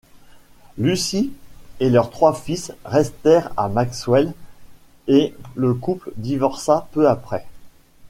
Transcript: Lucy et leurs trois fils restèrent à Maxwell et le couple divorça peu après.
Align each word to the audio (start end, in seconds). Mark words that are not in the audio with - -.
Lucy 0.79 1.31
et 1.79 1.91
leurs 1.91 2.09
trois 2.09 2.33
fils 2.33 2.71
restèrent 2.85 3.51
à 3.55 3.69
Maxwell 3.69 4.33
et 5.07 5.35
le 5.53 5.75
couple 5.75 6.11
divorça 6.17 6.87
peu 6.91 7.07
après. 7.07 7.45